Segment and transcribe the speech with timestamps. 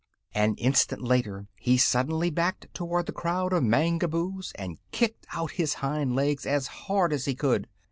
[0.33, 5.75] An instant later he suddenly backed toward the crowd of Mangaboos and kicked out his
[5.75, 7.67] hind legs as hard as he could.